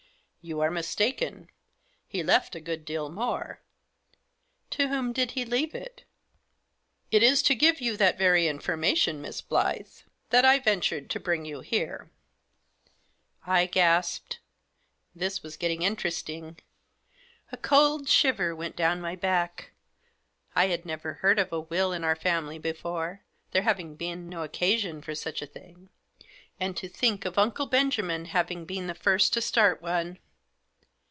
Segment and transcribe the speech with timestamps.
[0.51, 1.49] "You are mistaken;
[2.07, 3.61] he left a good deal more.""
[4.71, 6.03] To whom did he leave it?""
[7.11, 10.01] It is to give you that very information, Miss Blyth,
[10.31, 12.09] that I ventured to bring you here."
[13.45, 14.39] I gasped.
[15.13, 16.57] This was getting interesting.
[17.51, 19.69] A cold shiver went down my back.
[20.55, 23.21] I had never heard of a will in our family before,
[23.51, 25.89] there having been no occasion for such a thing.
[26.59, 30.17] And to think of Uncle Benjamin having been the first to start one